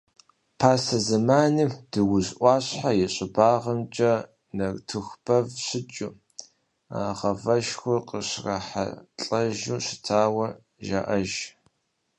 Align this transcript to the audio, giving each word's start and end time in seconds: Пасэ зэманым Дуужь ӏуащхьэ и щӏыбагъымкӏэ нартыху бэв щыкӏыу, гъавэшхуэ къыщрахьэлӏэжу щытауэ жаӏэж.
Пасэ 0.59 0.97
зэманым 1.07 1.71
Дуужь 1.91 2.31
ӏуащхьэ 2.37 2.91
и 3.03 3.07
щӏыбагъымкӏэ 3.13 4.13
нартыху 4.57 5.17
бэв 5.25 5.47
щыкӏыу, 5.65 6.13
гъавэшхуэ 7.17 7.95
къыщрахьэлӏэжу 8.07 9.77
щытауэ 9.85 10.47
жаӏэж. 10.85 11.31